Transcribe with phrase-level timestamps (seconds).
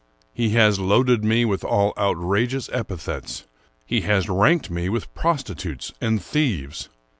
[0.33, 3.43] He has loaded me with all outrageous epithets.
[3.85, 6.89] He has ranked me with prostitutes and thieves.